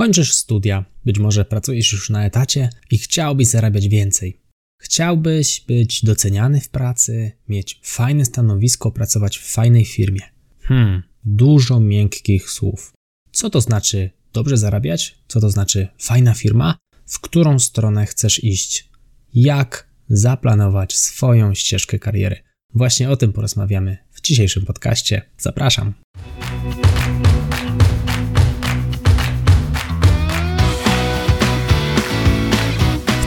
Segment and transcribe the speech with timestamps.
[0.00, 4.40] Kończysz studia, być może pracujesz już na etacie i chciałbyś zarabiać więcej.
[4.82, 10.20] Chciałbyś być doceniany w pracy, mieć fajne stanowisko, pracować w fajnej firmie.
[10.60, 12.92] Hmm, dużo miękkich słów.
[13.32, 15.18] Co to znaczy dobrze zarabiać?
[15.28, 16.78] Co to znaczy fajna firma?
[17.06, 18.90] W którą stronę chcesz iść?
[19.34, 22.36] Jak zaplanować swoją ścieżkę kariery?
[22.74, 25.22] Właśnie o tym porozmawiamy w dzisiejszym podcaście.
[25.38, 25.94] Zapraszam.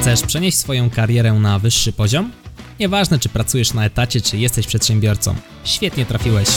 [0.04, 2.32] Chcesz przenieść swoją karierę na wyższy poziom?
[2.80, 5.36] Nieważne, czy pracujesz na etacie, czy jesteś przedsiębiorcą.
[5.64, 6.48] Świetnie trafiłeś.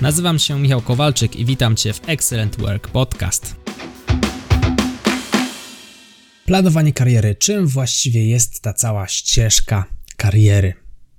[0.00, 3.56] Nazywam się Michał Kowalczyk i witam Cię w Excellent Work Podcast.
[6.46, 7.34] Planowanie kariery.
[7.34, 9.84] Czym właściwie jest ta cała ścieżka
[10.16, 10.74] kariery?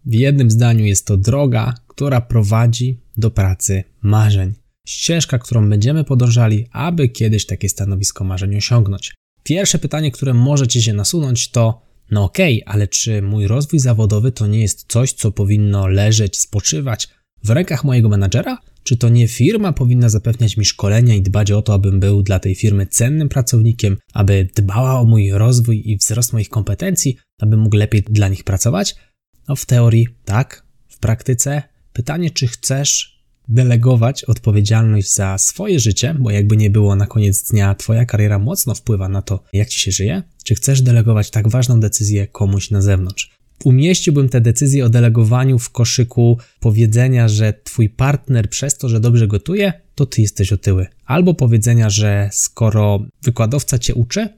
[0.05, 6.68] W jednym zdaniu jest to droga, która prowadzi do pracy marzeń ścieżka, którą będziemy podążali,
[6.72, 9.14] aby kiedyś takie stanowisko marzeń osiągnąć.
[9.44, 14.32] Pierwsze pytanie, które możecie się nasunąć, to: No okej, okay, ale czy mój rozwój zawodowy
[14.32, 17.08] to nie jest coś, co powinno leżeć, spoczywać
[17.44, 18.58] w rękach mojego menadżera?
[18.84, 22.40] Czy to nie firma powinna zapewniać mi szkolenia i dbać o to, abym był dla
[22.40, 27.77] tej firmy cennym pracownikiem, aby dbała o mój rozwój i wzrost moich kompetencji, abym mógł
[27.77, 28.96] lepiej dla nich pracować?
[29.48, 33.15] No, w teorii tak, w praktyce pytanie, czy chcesz
[33.48, 38.76] delegować odpowiedzialność za swoje życie, bo jakby nie było na koniec dnia, Twoja kariera mocno
[38.76, 42.82] wpływa na to, jak Ci się żyje, czy chcesz delegować tak ważną decyzję komuś na
[42.82, 43.35] zewnątrz.
[43.63, 49.27] Umieściłbym te decyzje o delegowaniu w koszyku powiedzenia, że Twój partner przez to, że dobrze
[49.27, 50.87] gotuje, to Ty jesteś otyły.
[51.05, 54.30] Albo powiedzenia, że skoro wykładowca Cię uczy,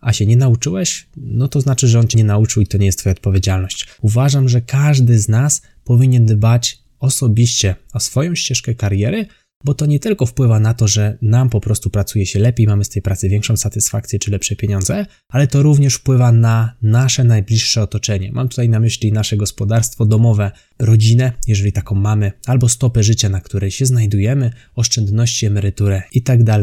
[0.00, 2.86] a się nie nauczyłeś, no to znaczy, że on Cię nie nauczył i to nie
[2.86, 3.88] jest Twoja odpowiedzialność.
[4.00, 9.26] Uważam, że każdy z nas powinien dbać osobiście o swoją ścieżkę kariery,
[9.64, 12.84] bo to nie tylko wpływa na to, że nam po prostu pracuje się lepiej, mamy
[12.84, 17.82] z tej pracy większą satysfakcję czy lepsze pieniądze, ale to również wpływa na nasze najbliższe
[17.82, 18.32] otoczenie.
[18.32, 23.40] Mam tutaj na myśli nasze gospodarstwo domowe, rodzinę, jeżeli taką mamy, albo stopę życia, na
[23.40, 26.62] której się znajdujemy, oszczędności, emeryturę itd., tak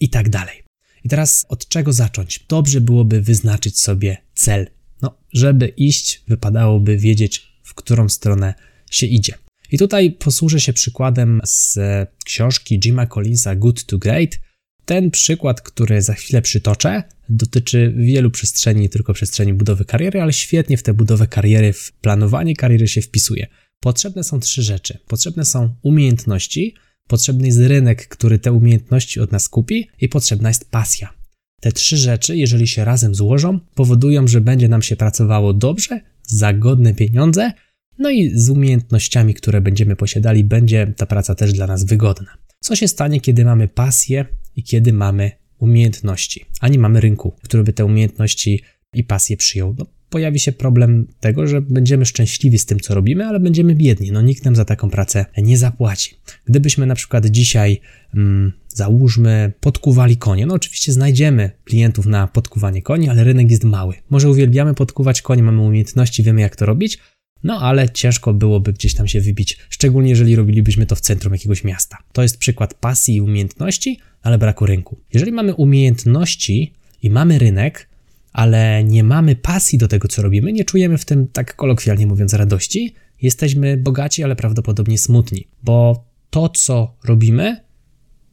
[0.00, 0.30] itd.
[0.30, 0.64] Tak
[1.04, 2.44] I teraz od czego zacząć?
[2.48, 4.66] Dobrze byłoby wyznaczyć sobie cel.
[5.02, 8.54] No, żeby iść, wypadałoby wiedzieć, w którą stronę
[8.90, 9.43] się idzie.
[9.74, 11.78] I tutaj posłużę się przykładem z
[12.24, 14.38] książki Jima Collinsa Good to Great.
[14.84, 20.76] Ten przykład, który za chwilę przytoczę, dotyczy wielu przestrzeni, tylko przestrzeni budowy kariery, ale świetnie
[20.76, 23.46] w tę budowę kariery, w planowanie kariery się wpisuje.
[23.80, 24.98] Potrzebne są trzy rzeczy.
[25.06, 26.74] Potrzebne są umiejętności,
[27.08, 31.14] potrzebny jest rynek, który te umiejętności od nas kupi i potrzebna jest pasja.
[31.60, 36.52] Te trzy rzeczy, jeżeli się razem złożą, powodują, że będzie nam się pracowało dobrze, za
[36.52, 37.52] godne pieniądze
[37.98, 42.36] no i z umiejętnościami, które będziemy posiadali, będzie ta praca też dla nas wygodna.
[42.60, 44.24] Co się stanie, kiedy mamy pasję
[44.56, 48.62] i kiedy mamy umiejętności, a nie mamy rynku, który by te umiejętności
[48.94, 49.74] i pasję przyjął?
[49.78, 54.12] No, pojawi się problem tego, że będziemy szczęśliwi z tym, co robimy, ale będziemy biedni.
[54.12, 56.16] No nikt nam za taką pracę nie zapłaci.
[56.44, 57.80] Gdybyśmy na przykład dzisiaj,
[58.14, 63.94] mm, załóżmy, podkuwali konie, no oczywiście znajdziemy klientów na podkuwanie koni, ale rynek jest mały.
[64.10, 66.98] Może uwielbiamy podkuwać konie, mamy umiejętności, wiemy jak to robić,
[67.44, 71.64] no ale ciężko byłoby gdzieś tam się wybić, szczególnie jeżeli robilibyśmy to w centrum jakiegoś
[71.64, 71.98] miasta.
[72.12, 75.00] To jest przykład pasji i umiejętności, ale braku rynku.
[75.14, 76.72] Jeżeli mamy umiejętności
[77.02, 77.88] i mamy rynek,
[78.32, 82.34] ale nie mamy pasji do tego, co robimy, nie czujemy w tym, tak kolokwialnie mówiąc,
[82.34, 87.64] radości, jesteśmy bogaci, ale prawdopodobnie smutni, bo to, co robimy,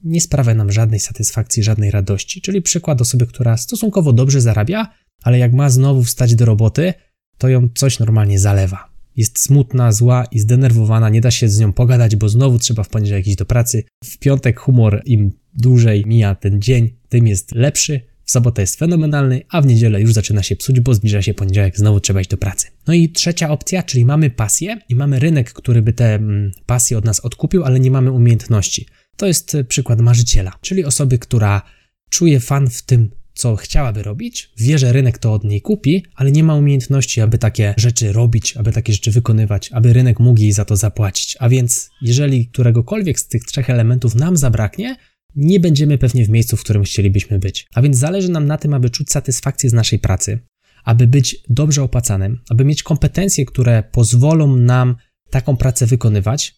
[0.03, 2.41] nie sprawia nam żadnej satysfakcji, żadnej radości.
[2.41, 4.93] Czyli przykład osoby, która stosunkowo dobrze zarabia,
[5.23, 6.93] ale jak ma znowu wstać do roboty,
[7.37, 11.73] to ją coś normalnie zalewa jest smutna, zła i zdenerwowana, nie da się z nią
[11.73, 13.83] pogadać, bo znowu trzeba w poniedziałek iść do pracy.
[14.03, 18.01] W piątek humor im dłużej mija ten dzień, tym jest lepszy.
[18.25, 21.77] W sobotę jest fenomenalny, a w niedzielę już zaczyna się psuć, bo zbliża się poniedziałek,
[21.77, 22.67] znowu trzeba iść do pracy.
[22.87, 26.97] No i trzecia opcja, czyli mamy pasję i mamy rynek, który by te mm, pasje
[26.97, 28.85] od nas odkupił, ale nie mamy umiejętności.
[29.17, 31.61] To jest przykład marzyciela, czyli osoby, która
[32.09, 33.09] czuje fan w tym,
[33.41, 37.37] co chciałaby robić, wie, że rynek to od niej kupi, ale nie ma umiejętności, aby
[37.37, 41.37] takie rzeczy robić, aby takie rzeczy wykonywać, aby rynek mógł jej za to zapłacić.
[41.39, 44.95] A więc, jeżeli któregokolwiek z tych trzech elementów nam zabraknie,
[45.35, 47.67] nie będziemy pewnie w miejscu, w którym chcielibyśmy być.
[47.73, 50.39] A więc zależy nam na tym, aby czuć satysfakcję z naszej pracy,
[50.83, 54.95] aby być dobrze opłacanym, aby mieć kompetencje, które pozwolą nam
[55.29, 56.55] taką pracę wykonywać,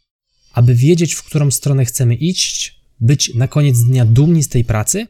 [0.53, 5.07] aby wiedzieć, w którą stronę chcemy iść, być na koniec dnia dumni z tej pracy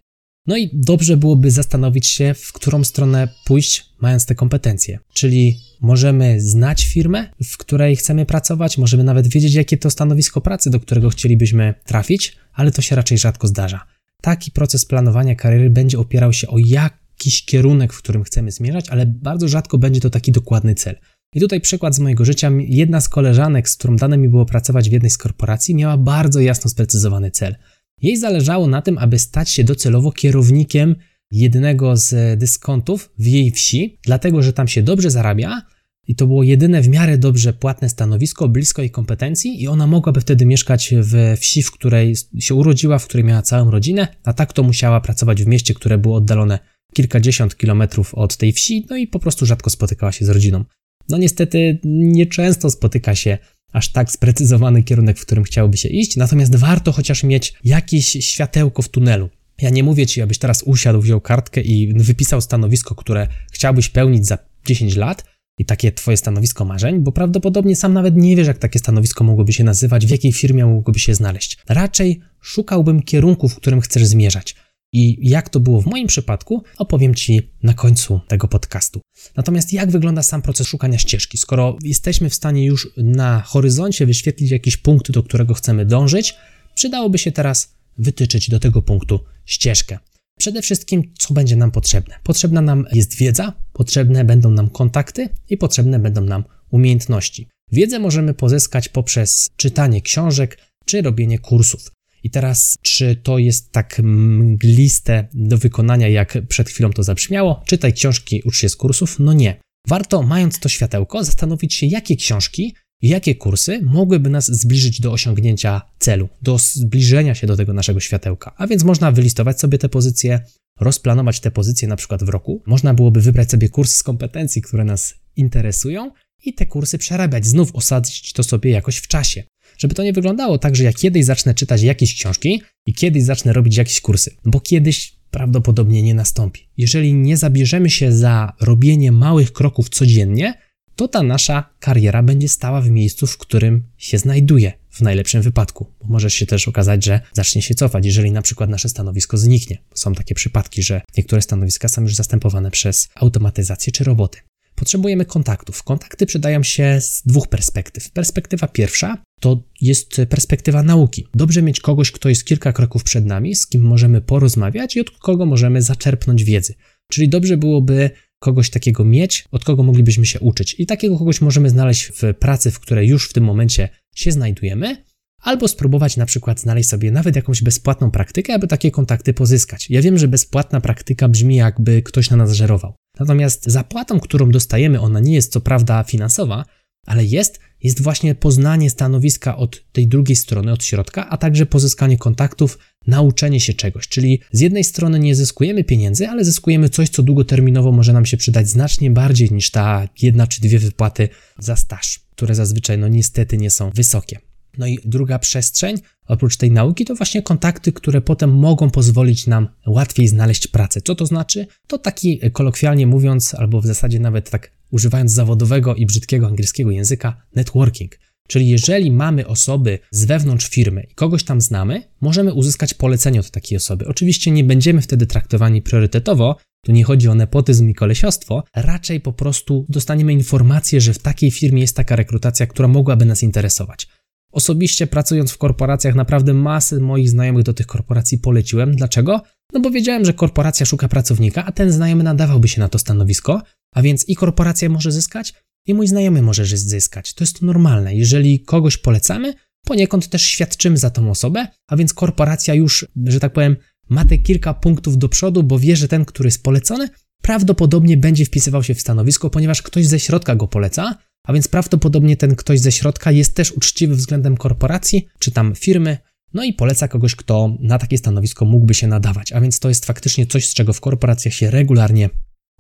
[0.48, 5.00] No i dobrze byłoby zastanowić się, w którą stronę pójść, mając te kompetencje.
[5.14, 10.70] Czyli możemy znać firmę, w której chcemy pracować, możemy nawet wiedzieć, jakie to stanowisko pracy,
[10.70, 13.86] do którego chcielibyśmy trafić, ale to się raczej rzadko zdarza.
[14.22, 19.06] Taki proces planowania kariery będzie opierał się o jakiś kierunek, w którym chcemy zmierzać, ale
[19.06, 20.96] bardzo rzadko będzie to taki dokładny cel.
[21.36, 22.52] I tutaj przykład z mojego życia.
[22.60, 26.40] Jedna z koleżanek, z którą dane mi było pracować w jednej z korporacji, miała bardzo
[26.40, 27.56] jasno sprecyzowany cel.
[28.02, 30.96] Jej zależało na tym, aby stać się docelowo kierownikiem
[31.32, 35.62] jednego z dyskontów w jej wsi, dlatego że tam się dobrze zarabia
[36.08, 40.22] i to było jedyne w miarę dobrze płatne stanowisko, blisko jej kompetencji, i ona mogłaby
[40.22, 44.54] wtedy mieszkać w wsi, w której się urodziła, w której miała całą rodzinę, a tak
[44.54, 46.60] to musiała pracować w mieście, które było oddalone
[46.94, 50.66] kilkadziesiąt kilometrów od tej wsi, no i po prostu rzadko spotykała się z rodziną.
[51.10, 53.38] No niestety nieczęsto spotyka się
[53.74, 58.82] aż tak sprecyzowany kierunek, w którym chciałoby się iść, natomiast warto chociaż mieć jakieś światełko
[58.82, 59.30] w tunelu.
[59.62, 64.26] Ja nie mówię ci, abyś teraz usiadł, wziął kartkę i wypisał stanowisko, które chciałbyś pełnić
[64.26, 65.24] za 10 lat
[65.58, 69.54] i takie twoje stanowisko marzeń, bo prawdopodobnie sam nawet nie wiesz, jak takie stanowisko mogłoby
[69.54, 71.58] się nazywać, w jakiej firmie mogłoby się znaleźć.
[71.70, 74.56] Raczej szukałbym kierunku, w którym chcesz zmierzać.
[74.94, 79.02] I jak to było w moim przypadku, opowiem Ci na końcu tego podcastu.
[79.36, 81.38] Natomiast jak wygląda sam proces szukania ścieżki?
[81.38, 86.36] Skoro jesteśmy w stanie już na horyzoncie wyświetlić jakiś punkt, do którego chcemy dążyć,
[86.76, 90.00] przydałoby się teraz wytyczyć do tego punktu ścieżkę.
[90.40, 92.16] Przede wszystkim, co będzie nam potrzebne?
[92.24, 97.48] Potrzebna nam jest wiedza, potrzebne będą nam kontakty i potrzebne będą nam umiejętności.
[97.72, 101.92] Wiedzę możemy pozyskać poprzez czytanie książek czy robienie kursów.
[102.24, 107.64] I teraz, czy to jest tak mgliste do wykonania, jak przed chwilą to zabrzmiało?
[107.66, 109.20] Czytaj książki, ucz się z kursów?
[109.20, 109.60] No nie.
[109.88, 112.74] Warto, mając to światełko, zastanowić się, jakie książki
[113.04, 118.54] jakie kursy mogłyby nas zbliżyć do osiągnięcia celu, do zbliżenia się do tego naszego światełka.
[118.58, 120.40] A więc można wylistować sobie te pozycje,
[120.80, 122.62] rozplanować te pozycje na przykład w roku.
[122.66, 126.12] Można byłoby wybrać sobie kurs z kompetencji, które nas interesują
[126.46, 129.44] i te kursy przerabiać, znów osadzić to sobie jakoś w czasie
[129.78, 133.54] żeby to nie wyglądało tak, że ja kiedyś zacznę czytać jakieś książki i kiedyś zacznę
[133.54, 136.68] robić jakieś kursy, bo kiedyś prawdopodobnie nie nastąpi.
[136.78, 140.54] Jeżeli nie zabierzemy się za robienie małych kroków codziennie,
[140.96, 145.88] to ta nasza kariera będzie stała w miejscu, w którym się znajduje, w najlepszym wypadku.
[146.02, 149.78] Bo może się też okazać, że zacznie się cofać, jeżeli na przykład nasze stanowisko zniknie.
[149.94, 154.40] Są takie przypadki, że niektóre stanowiska są już zastępowane przez automatyzację czy roboty.
[154.76, 155.84] Potrzebujemy kontaktów.
[155.84, 158.12] Kontakty przydają się z dwóch perspektyw.
[158.12, 161.28] Perspektywa pierwsza to jest perspektywa nauki.
[161.34, 165.10] Dobrze mieć kogoś, kto jest kilka kroków przed nami, z kim możemy porozmawiać i od
[165.10, 166.74] kogo możemy zaczerpnąć wiedzy.
[167.12, 168.10] Czyli dobrze byłoby
[168.40, 170.76] kogoś takiego mieć, od kogo moglibyśmy się uczyć.
[170.80, 175.04] I takiego kogoś możemy znaleźć w pracy, w której już w tym momencie się znajdujemy,
[175.42, 179.90] albo spróbować na przykład znaleźć sobie nawet jakąś bezpłatną praktykę, aby takie kontakty pozyskać.
[179.90, 182.96] Ja wiem, że bezpłatna praktyka brzmi jakby ktoś na nas żerował.
[183.20, 186.66] Natomiast zapłatą, którą dostajemy, ona nie jest co prawda finansowa,
[187.06, 192.18] ale jest, jest właśnie poznanie stanowiska od tej drugiej strony, od środka, a także pozyskanie
[192.18, 192.78] kontaktów,
[193.08, 194.08] nauczenie się czegoś.
[194.08, 198.38] Czyli z jednej strony nie zyskujemy pieniędzy, ale zyskujemy coś, co długoterminowo może nam się
[198.38, 203.58] przydać znacznie bardziej niż ta jedna czy dwie wypłaty za staż, które zazwyczaj no niestety
[203.58, 204.40] nie są wysokie.
[204.78, 205.98] No i druga przestrzeń,
[206.28, 211.02] oprócz tej nauki, to właśnie kontakty, które potem mogą pozwolić nam łatwiej znaleźć pracę.
[211.02, 211.68] Co to znaczy?
[211.88, 217.42] To taki kolokwialnie mówiąc, albo w zasadzie nawet tak używając zawodowego i brzydkiego angielskiego języka,
[217.56, 218.20] networking.
[218.48, 223.52] Czyli jeżeli mamy osoby z wewnątrz firmy i kogoś tam znamy, możemy uzyskać polecenie od
[223.52, 224.08] takiej osoby.
[224.08, 229.34] Oczywiście nie będziemy wtedy traktowani priorytetowo, tu nie chodzi o nepotyzm i kolesiostwo, raczej po
[229.34, 234.08] prostu dostaniemy informację, że w takiej firmie jest taka rekrutacja, która mogłaby nas interesować.
[234.54, 238.96] Osobiście pracując w korporacjach, naprawdę masę moich znajomych do tych korporacji poleciłem.
[238.96, 239.42] Dlaczego?
[239.74, 243.62] No bo wiedziałem, że korporacja szuka pracownika, a ten znajomy nadawałby się na to stanowisko,
[243.96, 245.54] a więc i korporacja może zyskać,
[245.88, 247.34] i mój znajomy może zyskać.
[247.34, 248.16] To jest normalne.
[248.16, 249.54] Jeżeli kogoś polecamy,
[249.86, 253.76] poniekąd też świadczymy za tą osobę, a więc korporacja już, że tak powiem,
[254.10, 257.10] ma te kilka punktów do przodu, bo wie, że ten, który jest polecony,
[257.42, 262.38] prawdopodobnie będzie wpisywał się w stanowisko, ponieważ ktoś ze środka go poleca, a więc prawdopodobnie
[262.38, 266.18] ten ktoś ze środka jest też uczciwy względem korporacji czy tam firmy,
[266.54, 269.52] no i poleca kogoś, kto na takie stanowisko mógłby się nadawać.
[269.52, 272.30] A więc to jest faktycznie coś, z czego w korporacjach się regularnie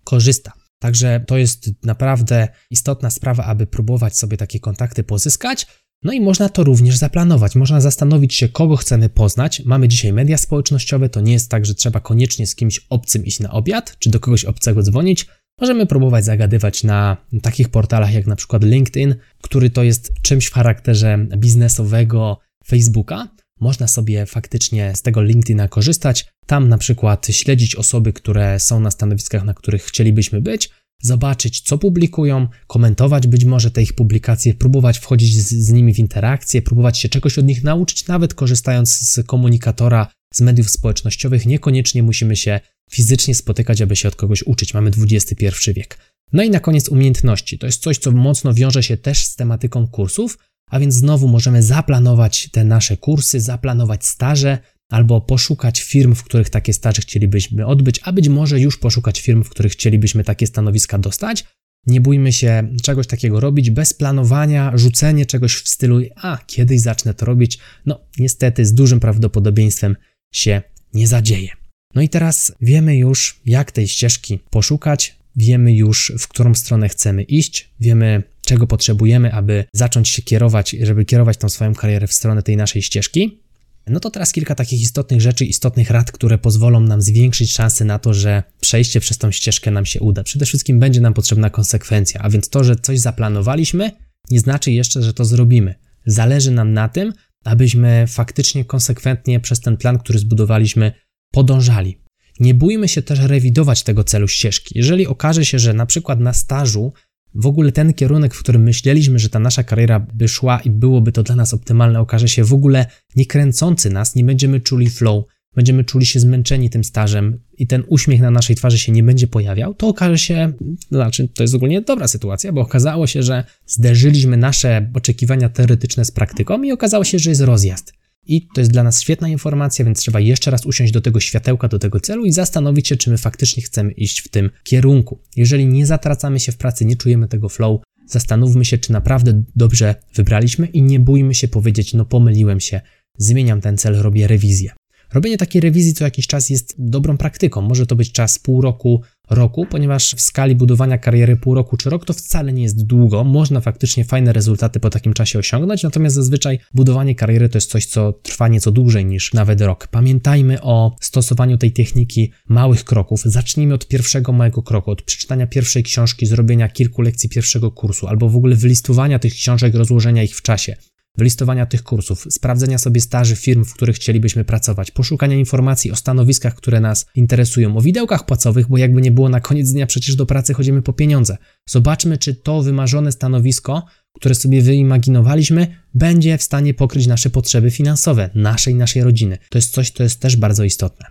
[0.03, 0.51] korzysta.
[0.79, 5.67] Także to jest naprawdę istotna sprawa, aby próbować sobie takie kontakty pozyskać.
[6.03, 7.55] No i można to również zaplanować.
[7.55, 9.61] Można zastanowić się, kogo chcemy poznać.
[9.65, 13.39] Mamy dzisiaj media społecznościowe, to nie jest tak, że trzeba koniecznie z kimś obcym iść
[13.39, 15.27] na obiad, czy do kogoś obcego dzwonić.
[15.63, 20.53] Możemy próbować zagadywać na takich portalach jak na przykład LinkedIn, który to jest czymś w
[20.53, 23.27] charakterze biznesowego Facebooka.
[23.59, 26.25] można sobie faktycznie z tego LinkedIna korzystać.
[26.45, 30.69] Tam na przykład śledzić osoby, które są na stanowiskach, na których chcielibyśmy być,
[31.01, 35.99] zobaczyć, co publikują, komentować być może te ich publikacje, próbować wchodzić z, z, nimi w
[35.99, 41.45] interakcję, próbować się czegoś od nich nauczyć, nawet korzystając z komunikatora z mediów społecznościowych.
[41.45, 42.59] Niekoniecznie musimy się
[42.93, 44.73] fizycznie spotykać, aby się od kogoś uczyć.
[44.73, 45.97] Mamy XXI wiek.
[46.33, 47.57] No i na koniec umiejętności.
[47.59, 50.37] To jest coś, co mocno wiąże się też z tematyką kursów,
[50.69, 54.57] a więc znowu możemy zaplanować te nasze kursy, zaplanować staże,
[54.89, 59.43] albo poszukać firm, w których takie staże chcielibyśmy odbyć, a być może już poszukać firm,
[59.43, 61.45] w których chcielibyśmy takie stanowiska dostać.
[61.87, 67.13] Nie bójmy się czegoś takiego robić bez planowania, rzucenie czegoś w stylu, a kiedyś zacznę
[67.13, 67.59] to robić.
[67.85, 69.95] No, niestety, z dużym prawdopodobieństwem
[70.31, 70.61] się
[70.93, 71.62] nie zadzieje.
[71.95, 77.23] No i teraz wiemy już, jak tej ścieżki poszukać, wiemy już, w którą stronę chcemy
[77.23, 82.43] iść, wiemy, czego potrzebujemy, aby zacząć się kierować, żeby kierować tą swoją karierę w stronę
[82.43, 83.39] tej naszej ścieżki.
[83.87, 87.99] No to teraz kilka takich istotnych rzeczy, istotnych rad, które pozwolą nam zwiększyć szanse na
[87.99, 90.23] to, że przejście przez tą ścieżkę nam się uda.
[90.23, 93.91] Przede wszystkim będzie nam potrzebna konsekwencja, a więc to, że coś zaplanowaliśmy,
[94.31, 95.75] nie znaczy jeszcze, że to zrobimy.
[96.05, 100.91] Zależy nam na tym, abyśmy faktycznie konsekwentnie przez ten plan, który zbudowaliśmy,
[101.33, 101.97] podążali.
[102.39, 104.77] Nie bójmy się też rewidować tego celu ścieżki.
[104.77, 106.93] Jeżeli okaże się, że na przykład na stażu
[107.35, 111.11] w ogóle ten kierunek, w którym myśleliśmy, że ta nasza kariera by szła i byłoby
[111.11, 112.85] to dla nas optymalne, okaże się w ogóle
[113.15, 115.25] nie kręcący nas, nie będziemy czuli flow,
[115.55, 119.27] będziemy czuli się zmęczeni tym stażem i ten uśmiech na naszej twarzy się nie będzie
[119.27, 120.53] pojawiał, to okaże się,
[120.89, 126.05] to znaczy to jest ogólnie dobra sytuacja, bo okazało się, że zderzyliśmy nasze oczekiwania teoretyczne
[126.05, 128.02] z praktyką i okazało się, że jest rozjazd.
[128.27, 131.67] I to jest dla nas świetna informacja, więc trzeba jeszcze raz usiąść do tego światełka,
[131.67, 135.19] do tego celu i zastanowić się, czy my faktycznie chcemy iść w tym kierunku.
[135.35, 139.95] Jeżeli nie zatracamy się w pracy, nie czujemy tego flow, zastanówmy się, czy naprawdę dobrze
[140.15, 142.81] wybraliśmy i nie bójmy się powiedzieć, no pomyliłem się,
[143.17, 144.71] zmieniam ten cel, robię rewizję.
[145.13, 147.61] Robienie takiej rewizji co jakiś czas jest dobrą praktyką.
[147.61, 151.89] Może to być czas pół roku, roku, ponieważ w skali budowania kariery pół roku czy
[151.89, 153.23] rok to wcale nie jest długo.
[153.23, 157.85] Można faktycznie fajne rezultaty po takim czasie osiągnąć, natomiast zazwyczaj budowanie kariery to jest coś,
[157.85, 159.87] co trwa nieco dłużej niż nawet rok.
[159.87, 163.21] Pamiętajmy o stosowaniu tej techniki małych kroków.
[163.25, 168.29] Zacznijmy od pierwszego małego kroku, od przeczytania pierwszej książki, zrobienia kilku lekcji pierwszego kursu, albo
[168.29, 170.75] w ogóle wylistowania tych książek, rozłożenia ich w czasie
[171.17, 176.55] wylistowania tych kursów, sprawdzenia sobie staży firm, w których chcielibyśmy pracować, poszukania informacji o stanowiskach,
[176.55, 180.25] które nas interesują, o widełkach płacowych, bo jakby nie było na koniec dnia przecież do
[180.25, 181.37] pracy chodzimy po pieniądze.
[181.69, 188.29] Zobaczmy, czy to wymarzone stanowisko, które sobie wyimaginowaliśmy, będzie w stanie pokryć nasze potrzeby finansowe,
[188.35, 189.37] naszej naszej rodziny.
[189.49, 191.05] To jest coś, co jest też bardzo istotne.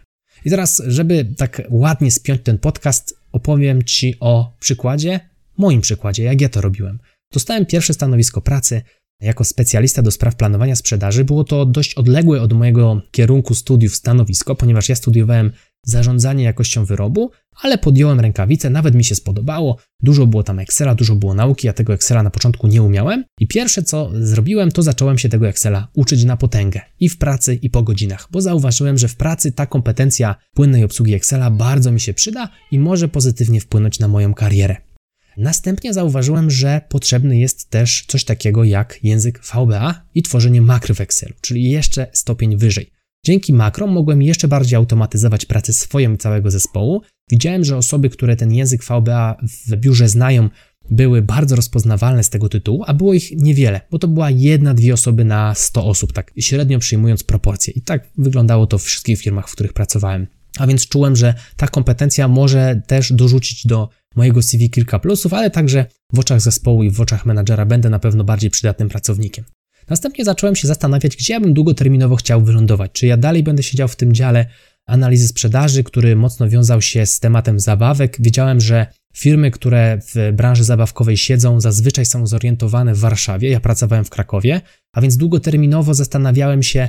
[0.44, 5.20] I teraz, żeby tak ładnie spiąć ten podcast, opowiem Ci o przykładzie,
[5.58, 6.98] moim przykładzie, jak ja to robiłem.
[7.32, 8.82] Dostałem pierwsze stanowisko pracy,
[9.22, 14.54] jako specjalista do spraw planowania sprzedaży było to dość odległe od mojego kierunku studiów stanowisko,
[14.54, 15.52] ponieważ ja studiowałem
[15.86, 17.30] zarządzanie jakością wyrobu,
[17.62, 19.76] ale podjąłem rękawice, nawet mi się spodobało.
[20.02, 23.46] Dużo było tam Excela, dużo było nauki, ja tego Excela na początku nie umiałem i
[23.46, 27.70] pierwsze co zrobiłem, to zacząłem się tego Excela uczyć na potęgę i w pracy, i
[27.70, 32.14] po godzinach, bo zauważyłem, że w pracy ta kompetencja płynnej obsługi Excela bardzo mi się
[32.14, 34.91] przyda i może pozytywnie wpłynąć na moją karierę.
[35.36, 41.00] Następnie zauważyłem, że potrzebny jest też coś takiego jak język VBA i tworzenie makry w
[41.00, 42.90] Excelu, czyli jeszcze stopień wyżej.
[43.26, 47.02] Dzięki makrom mogłem jeszcze bardziej automatyzować pracę swoją i całego zespołu.
[47.30, 49.36] Widziałem, że osoby, które ten język VBA
[49.66, 50.48] w biurze znają,
[50.90, 54.94] były bardzo rozpoznawalne z tego tytułu, a było ich niewiele, bo to była jedna, dwie
[54.94, 57.72] osoby na 100 osób, tak średnio przyjmując proporcje.
[57.72, 60.26] I tak wyglądało to w wszystkich firmach, w których pracowałem.
[60.58, 65.50] A więc czułem, że ta kompetencja może też dorzucić do mojego CV kilka plusów, ale
[65.50, 69.44] także w oczach zespołu i w oczach menadżera będę na pewno bardziej przydatnym pracownikiem.
[69.88, 72.90] Następnie zacząłem się zastanawiać, gdzie ja bym długoterminowo chciał wylądować.
[72.92, 74.46] Czy ja dalej będę siedział w tym dziale
[74.86, 78.16] analizy sprzedaży, który mocno wiązał się z tematem zabawek.
[78.20, 83.50] Wiedziałem, że firmy, które w branży zabawkowej siedzą, zazwyczaj są zorientowane w Warszawie.
[83.50, 84.60] Ja pracowałem w Krakowie,
[84.92, 86.88] a więc długoterminowo zastanawiałem się,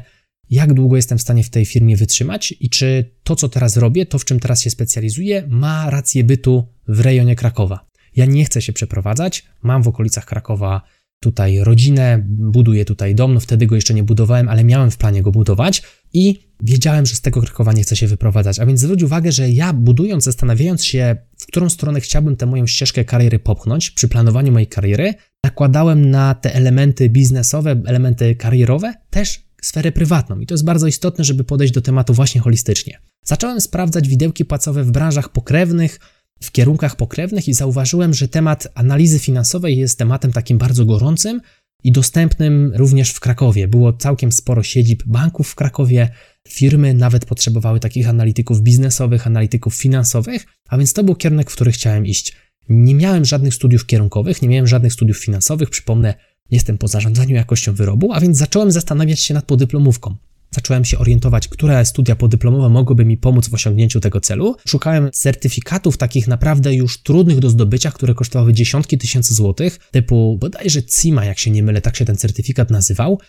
[0.49, 4.05] jak długo jestem w stanie w tej firmie wytrzymać i czy to, co teraz robię,
[4.05, 7.85] to w czym teraz się specjalizuję, ma rację bytu w rejonie Krakowa.
[8.15, 10.81] Ja nie chcę się przeprowadzać, mam w okolicach Krakowa
[11.19, 15.21] tutaj rodzinę, buduję tutaj dom, no wtedy go jeszcze nie budowałem, ale miałem w planie
[15.21, 18.59] go budować i wiedziałem, że z tego Krakowa nie chcę się wyprowadzać.
[18.59, 22.67] A więc zwróć uwagę, że ja budując, zastanawiając się, w którą stronę chciałbym tę moją
[22.67, 25.13] ścieżkę kariery popchnąć, przy planowaniu mojej kariery,
[25.43, 31.23] nakładałem na te elementy biznesowe, elementy karierowe też sferę prywatną i to jest bardzo istotne,
[31.23, 32.99] żeby podejść do tematu właśnie holistycznie.
[33.25, 35.99] Zacząłem sprawdzać widełki płacowe w branżach pokrewnych,
[36.43, 41.41] w kierunkach pokrewnych i zauważyłem, że temat analizy finansowej jest tematem takim bardzo gorącym
[41.83, 43.67] i dostępnym również w Krakowie.
[43.67, 46.09] Było całkiem sporo siedzib banków w Krakowie,
[46.47, 51.71] firmy nawet potrzebowały takich analityków biznesowych, analityków finansowych, a więc to był kierunek, w który
[51.71, 52.35] chciałem iść.
[52.69, 56.13] Nie miałem żadnych studiów kierunkowych, nie miałem żadnych studiów finansowych, przypomnę,
[56.51, 60.15] jestem po zarządzaniu jakością wyrobu, a więc zacząłem zastanawiać się nad podyplomówką.
[60.53, 64.55] Zacząłem się orientować, które studia podyplomowe mogłyby mi pomóc w osiągnięciu tego celu.
[64.67, 70.83] Szukałem certyfikatów takich naprawdę już trudnych do zdobycia, które kosztowały dziesiątki tysięcy złotych, typu bodajże
[70.83, 73.19] CIMA, jak się nie mylę, tak się ten certyfikat nazywał,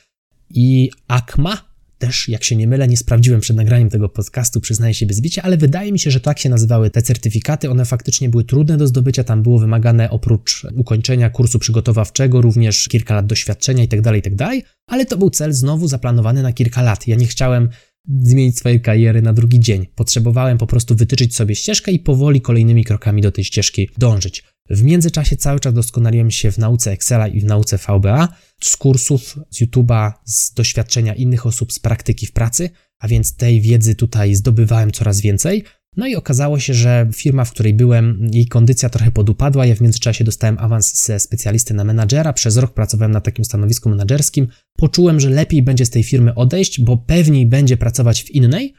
[0.50, 1.73] i ACMA,
[2.06, 5.42] też, jak się nie mylę, nie sprawdziłem przed nagraniem tego podcastu, przyznaję się bez bicia,
[5.42, 7.70] ale wydaje mi się, że tak się nazywały te certyfikaty.
[7.70, 13.14] One faktycznie były trudne do zdobycia, tam było wymagane oprócz ukończenia kursu przygotowawczego również kilka
[13.14, 14.54] lat doświadczenia itd., tak itd., tak
[14.86, 17.08] ale to był cel znowu zaplanowany na kilka lat.
[17.08, 17.68] Ja nie chciałem
[18.08, 19.86] zmienić swojej kariery na drugi dzień.
[19.94, 24.44] Potrzebowałem po prostu wytyczyć sobie ścieżkę i powoli kolejnymi krokami do tej ścieżki dążyć.
[24.70, 28.28] W międzyczasie cały czas doskonaliłem się w nauce Excela i w nauce VBA,
[28.62, 33.60] z kursów, z YouTube'a, z doświadczenia innych osób, z praktyki w pracy, a więc tej
[33.60, 35.64] wiedzy tutaj zdobywałem coraz więcej.
[35.96, 39.66] No i okazało się, że firma, w której byłem, jej kondycja trochę podupadła.
[39.66, 42.32] Ja w międzyczasie dostałem awans ze specjalisty na menadżera.
[42.32, 44.48] Przez rok pracowałem na takim stanowisku menadżerskim.
[44.76, 48.74] Poczułem, że lepiej będzie z tej firmy odejść, bo pewniej będzie pracować w innej,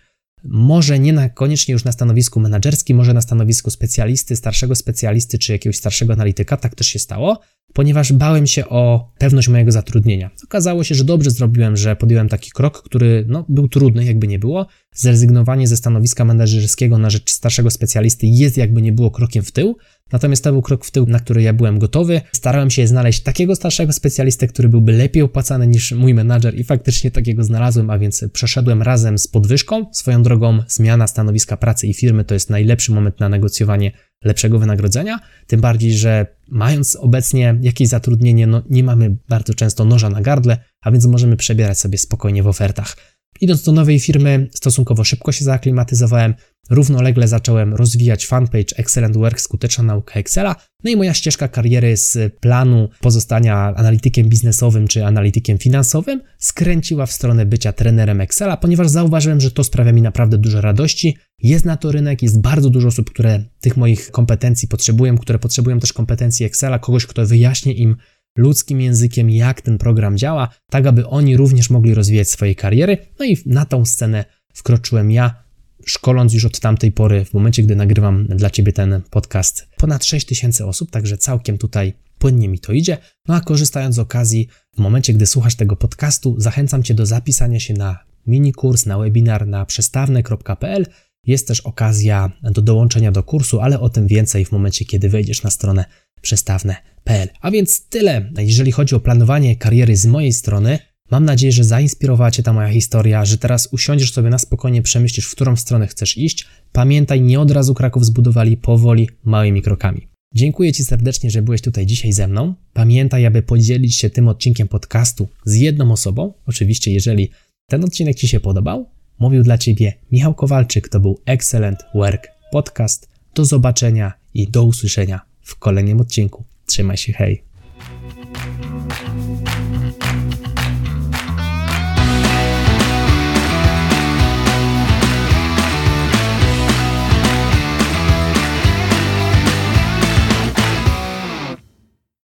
[0.50, 5.52] może nie na, koniecznie już na stanowisku menedżerskim, może na stanowisku specjalisty, starszego specjalisty czy
[5.52, 7.40] jakiegoś starszego analityka, tak też się stało,
[7.74, 10.30] ponieważ bałem się o pewność mojego zatrudnienia.
[10.44, 14.40] Okazało się, że dobrze zrobiłem, że podjąłem taki krok, który no, był trudny, jakby nie
[14.40, 14.68] było.
[14.94, 19.78] Zrezygnowanie ze stanowiska menedżerskiego na rzecz starszego specjalisty jest jakby nie było krokiem w tył,
[20.12, 22.22] Natomiast to był krok w tył, na który ja byłem gotowy.
[22.32, 27.12] Starałem się znaleźć takiego starszego specjalistę, który byłby lepiej opłacany niż mój menadżer i faktycznie
[27.12, 29.86] takiego znalazłem, a więc przeszedłem razem z podwyżką.
[29.92, 33.92] Swoją drogą zmiana stanowiska pracy i firmy to jest najlepszy moment na negocjowanie
[34.24, 40.10] lepszego wynagrodzenia, tym bardziej, że mając obecnie jakieś zatrudnienie, no nie mamy bardzo często noża
[40.10, 43.15] na gardle, a więc możemy przebierać sobie spokojnie w ofertach.
[43.42, 46.34] Idąc do nowej firmy, stosunkowo szybko się zaaklimatyzowałem,
[46.70, 52.34] równolegle zacząłem rozwijać fanpage Excellent Work, skuteczna nauka Excela, no i moja ścieżka kariery z
[52.40, 59.42] planu pozostania analitykiem biznesowym czy analitykiem finansowym skręciła w stronę bycia trenerem Excela, ponieważ zauważyłem,
[59.42, 61.18] że to sprawia mi naprawdę dużo radości.
[61.40, 65.80] Jest na to rynek, jest bardzo dużo osób, które tych moich kompetencji potrzebują, które potrzebują
[65.80, 67.96] też kompetencji Excela, kogoś, kto wyjaśni im
[68.36, 72.98] ludzkim językiem, jak ten program działa, tak aby oni również mogli rozwijać swoje kariery.
[73.20, 75.44] No i na tą scenę wkroczyłem ja,
[75.86, 80.26] szkoląc już od tamtej pory, w momencie, gdy nagrywam dla Ciebie ten podcast, ponad 6
[80.26, 82.98] tysięcy osób, także całkiem tutaj płynnie mi to idzie.
[83.28, 87.60] No a korzystając z okazji, w momencie, gdy słuchasz tego podcastu, zachęcam Cię do zapisania
[87.60, 90.86] się na mini kurs, na webinar na przestawne.pl.
[91.24, 95.44] Jest też okazja do dołączenia do kursu, ale o tym więcej w momencie, kiedy wejdziesz
[95.44, 95.86] na stronę
[96.22, 96.95] przestawne.pl.
[97.42, 100.80] A więc tyle, jeżeli chodzi o planowanie kariery z mojej strony.
[101.12, 105.26] Mam nadzieję, że zainspirowała Cię ta moja historia, że teraz usiądziesz sobie na spokojnie, przemyślisz,
[105.26, 106.46] w którą stronę chcesz iść.
[106.72, 110.08] Pamiętaj, nie od razu Kraków zbudowali powoli, małymi krokami.
[110.36, 112.54] Dziękuję Ci serdecznie, że byłeś tutaj dzisiaj ze mną.
[112.74, 116.34] Pamiętaj, aby podzielić się tym odcinkiem podcastu z jedną osobą.
[116.46, 117.30] Oczywiście, jeżeli
[117.70, 118.90] ten odcinek Ci się podobał,
[119.20, 123.10] mówił dla Ciebie Michał Kowalczyk, to był Excellent Work Podcast.
[123.36, 126.44] Do zobaczenia i do usłyszenia w kolejnym odcinku.
[126.66, 127.44] Trzymaj się, hej!